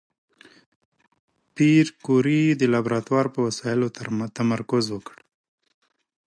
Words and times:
پېیر 1.55 1.87
کوري 2.05 2.43
د 2.53 2.61
لابراتوار 2.73 3.25
په 3.33 3.39
وسایلو 3.47 3.87
تمرکز 4.37 4.85
وکړ. 4.95 5.17